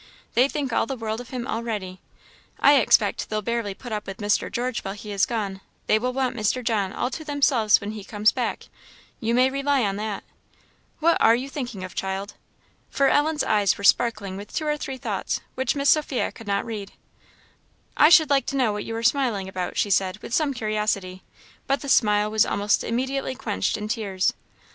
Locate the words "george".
4.51-4.79